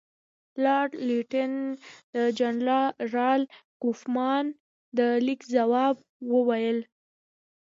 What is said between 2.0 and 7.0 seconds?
د جنرال کوفمان د لیک په ځواب کې وویل.